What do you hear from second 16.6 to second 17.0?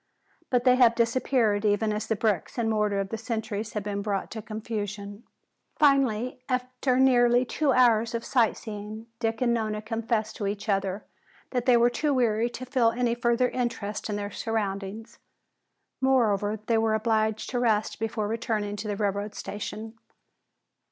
they were